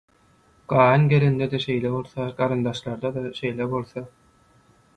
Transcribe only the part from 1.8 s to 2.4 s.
bolsa,